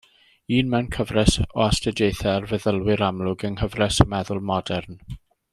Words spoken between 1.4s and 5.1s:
o astudiaethau ar feddylwyr amlwg, yng Nghyfres y Meddwl Modern.